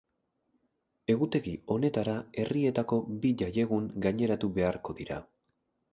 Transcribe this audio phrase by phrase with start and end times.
[1.13, 2.15] Egutegi honetara
[2.45, 5.25] herrietako bi jaiegun gaineratu beharko dira.